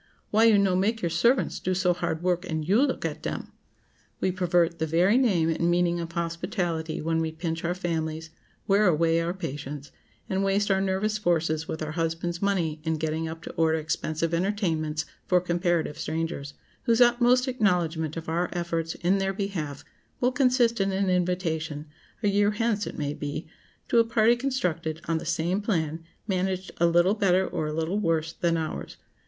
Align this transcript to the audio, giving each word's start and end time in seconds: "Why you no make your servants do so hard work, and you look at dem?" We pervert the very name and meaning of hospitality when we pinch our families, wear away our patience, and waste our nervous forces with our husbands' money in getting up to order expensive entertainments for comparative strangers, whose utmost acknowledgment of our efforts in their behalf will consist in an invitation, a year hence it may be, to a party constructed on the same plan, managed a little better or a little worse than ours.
"Why 0.31 0.45
you 0.45 0.57
no 0.57 0.75
make 0.75 1.03
your 1.03 1.11
servants 1.11 1.59
do 1.59 1.75
so 1.75 1.93
hard 1.93 2.23
work, 2.23 2.43
and 2.49 2.67
you 2.67 2.81
look 2.81 3.05
at 3.05 3.21
dem?" 3.21 3.51
We 4.19 4.31
pervert 4.31 4.79
the 4.79 4.87
very 4.87 5.15
name 5.15 5.47
and 5.47 5.69
meaning 5.69 5.99
of 5.99 6.11
hospitality 6.13 6.99
when 7.03 7.21
we 7.21 7.31
pinch 7.31 7.63
our 7.63 7.75
families, 7.75 8.31
wear 8.65 8.87
away 8.87 9.21
our 9.21 9.35
patience, 9.35 9.91
and 10.27 10.43
waste 10.43 10.71
our 10.71 10.81
nervous 10.81 11.19
forces 11.19 11.67
with 11.67 11.83
our 11.83 11.91
husbands' 11.91 12.41
money 12.41 12.81
in 12.83 12.95
getting 12.97 13.27
up 13.27 13.43
to 13.43 13.51
order 13.53 13.77
expensive 13.77 14.33
entertainments 14.33 15.05
for 15.27 15.39
comparative 15.39 15.99
strangers, 15.99 16.55
whose 16.85 16.99
utmost 16.99 17.47
acknowledgment 17.47 18.17
of 18.17 18.27
our 18.27 18.49
efforts 18.53 18.95
in 18.95 19.19
their 19.19 19.33
behalf 19.33 19.85
will 20.19 20.31
consist 20.31 20.81
in 20.81 20.91
an 20.91 21.11
invitation, 21.11 21.85
a 22.23 22.27
year 22.27 22.49
hence 22.49 22.87
it 22.87 22.97
may 22.97 23.13
be, 23.13 23.45
to 23.87 23.99
a 23.99 24.03
party 24.03 24.35
constructed 24.35 24.99
on 25.07 25.19
the 25.19 25.25
same 25.27 25.61
plan, 25.61 26.03
managed 26.27 26.71
a 26.77 26.87
little 26.87 27.13
better 27.13 27.45
or 27.47 27.67
a 27.67 27.71
little 27.73 27.99
worse 27.99 28.33
than 28.33 28.57
ours. 28.57 28.97